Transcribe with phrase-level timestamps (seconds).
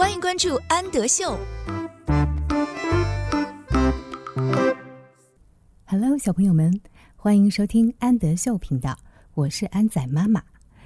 [0.00, 1.38] 欢迎关注安德秀。
[5.84, 6.80] Hello，小朋友们，
[7.16, 8.98] 欢迎收听安德秀频道，
[9.34, 10.42] 我是安仔妈妈，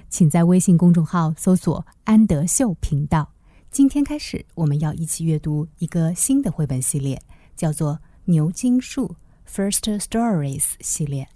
[0.09, 3.31] 请在微信公众号搜索“安德秀频道”。
[3.71, 7.23] 今天开始，我们要一起阅读一个新的绘本系列，
[7.55, 7.93] 叫做
[8.25, 9.15] 《牛津树
[9.49, 11.29] First Stories》系列。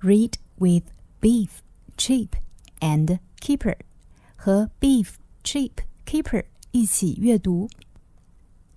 [0.00, 0.86] Read with
[1.20, 1.50] Beef,
[1.96, 2.30] Chip
[2.80, 3.76] and Keeper，
[4.34, 5.10] 和 Beef,
[5.44, 7.68] Chip, Keeper 一起阅读。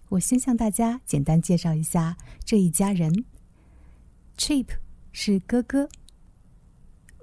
[0.09, 3.25] 我先向大家简单介绍一下这一家人。
[4.37, 4.67] Chip
[5.11, 5.89] 是哥哥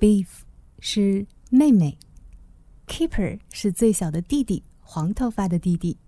[0.01, 0.27] ，Beef
[0.81, 1.98] 是妹妹
[2.87, 5.98] ，Keeper 是最小的弟弟，黄头发的弟弟，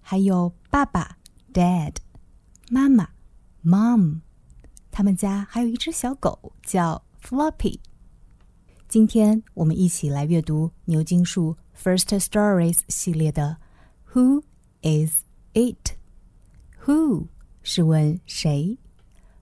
[0.00, 1.16] 还有爸爸
[1.52, 1.96] Dad，
[2.70, 3.08] 妈妈
[3.64, 4.20] Mom，
[4.90, 7.80] 他们家还有一只小狗叫 Floppy。
[8.86, 13.56] 今天我们一起来阅读牛津树 First Stories 系列的
[14.12, 14.42] Who
[14.82, 17.28] is it？Who
[17.62, 18.78] 是问谁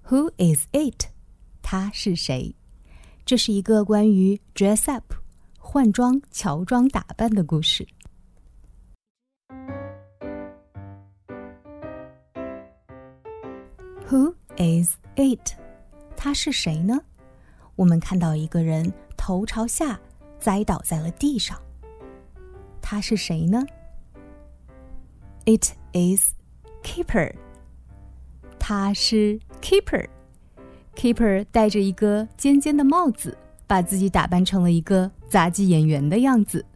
[0.08, 1.10] ？Who is it？
[1.62, 2.54] 他是谁？
[3.26, 5.14] 这是一个关于 dress up
[5.58, 7.86] 换装、乔装打扮的故事。
[14.08, 15.54] Who is it？
[16.16, 17.00] 他是谁呢？
[17.76, 20.00] 我们看到一个人头朝下
[20.38, 21.60] 栽倒在了地上。
[22.90, 23.64] 他是谁呢
[25.44, 26.32] ？It is
[26.82, 27.32] Keeper。
[28.58, 36.66] 他是 Keeper，Keeper 戴着一个尖尖的帽子，把自己打扮成了一个杂技演员的样子。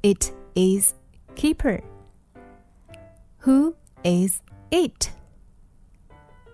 [0.00, 0.94] It is
[1.36, 1.82] Keeper。
[3.42, 5.10] Who is it？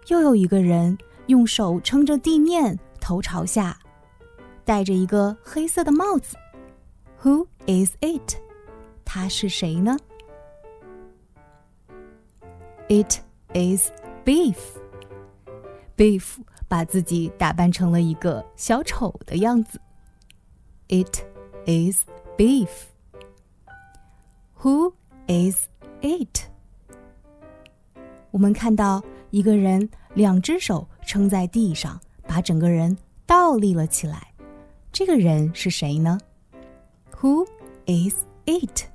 [0.09, 3.79] 又有一个人用手撑着地面，头朝下，
[4.65, 6.37] 戴着一个黑色的帽子。
[7.23, 8.37] Who is it？
[9.05, 9.97] 他是谁呢
[12.89, 13.21] ？It
[13.53, 13.91] is
[14.25, 14.57] Beef。
[15.97, 19.79] Beef 把自己打扮成了一个小丑的样子。
[20.89, 21.19] It
[21.67, 22.07] is
[22.39, 22.71] Beef。
[24.63, 24.95] Who
[25.27, 25.69] is
[26.01, 26.49] it？
[28.31, 32.97] 我们看到一个人两只手撑在地上，把整个人
[33.27, 34.33] 倒立了起来。
[34.91, 36.19] 这个人是谁呢
[37.20, 37.48] ？Who
[37.86, 38.90] is it？It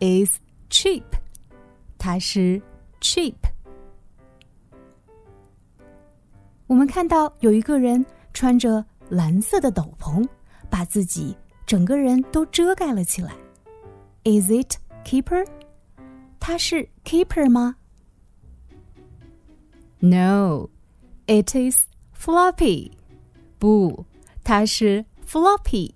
[0.00, 0.38] is
[0.68, 1.04] Chip，
[1.98, 2.62] 它是
[3.00, 3.34] Chip。
[6.66, 10.28] 我们看到有一个人穿着蓝色的斗篷，
[10.68, 11.36] 把自己
[11.66, 13.34] 整个人都遮盖了起来。
[14.24, 15.46] Is it Keeper？
[16.38, 17.76] 他是 Keeper 吗？
[19.98, 21.86] No，it is
[22.16, 22.92] Floppy。
[23.58, 24.06] 不，
[24.44, 25.94] 他是 Floppy。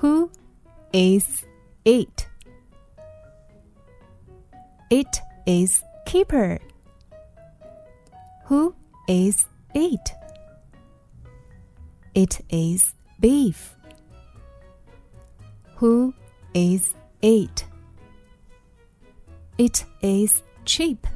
[0.00, 0.30] Who
[0.92, 1.44] is
[1.84, 2.26] it?
[4.90, 6.58] It is Keeper.
[8.46, 8.74] Who
[9.08, 10.12] is it?
[12.14, 13.74] It is Beef.
[15.76, 16.14] Who
[16.54, 17.64] is it?
[19.56, 21.06] It is Chip.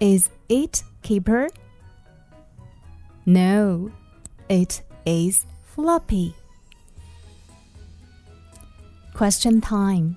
[0.00, 1.48] Is it Keeper?
[3.26, 3.90] No,
[4.48, 6.34] it is Floppy.
[9.14, 10.16] Question time.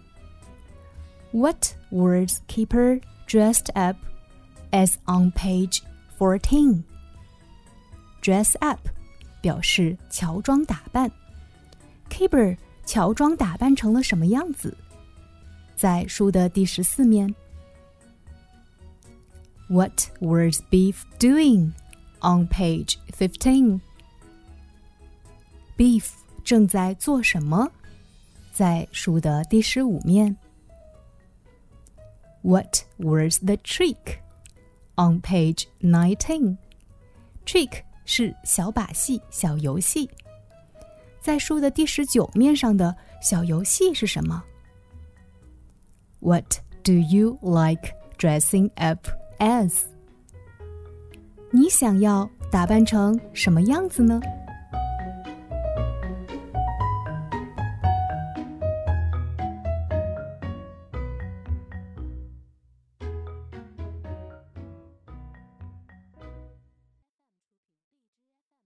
[1.31, 3.96] What was Keeper dressed up
[4.72, 5.84] as on page
[6.18, 6.84] fourteen?
[8.22, 8.90] Dress up
[9.41, 11.12] 表示乔装打扮。
[12.09, 14.75] Keeper 乔装打扮成了什么样子？
[15.75, 17.34] 在书的第十四面。
[19.68, 21.72] What was Beef doing
[22.19, 23.79] on page fifteen?
[25.78, 26.09] Beef
[26.44, 27.72] 正在做什么？
[28.52, 30.35] 在书的第十五面。
[32.41, 34.20] What was the trick
[34.96, 36.58] on page nineteen?
[37.46, 40.09] Trick 是小把戏、小游戏。
[41.27, 44.41] 在书的第十九面上的小游戏是什么
[46.21, 49.09] ？What do you like dressing up
[49.41, 49.75] as？
[51.51, 54.21] 你想要打扮成什么样子呢？